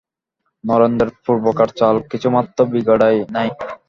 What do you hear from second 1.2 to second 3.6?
পূর্বকার চাল কিছুমাত্র বিগড়ায় নাই।